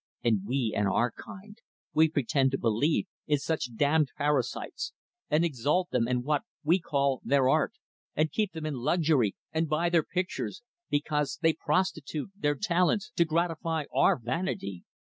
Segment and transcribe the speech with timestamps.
[0.23, 1.59] And we and our kind
[1.93, 4.93] we pretend to believe in such damned parasites,
[5.29, 7.73] and exalt them and what we call their art,
[8.15, 13.25] and keep them in luxury, and buy their pictures; because they prostitute their talents to
[13.25, 14.85] gratify our vanity.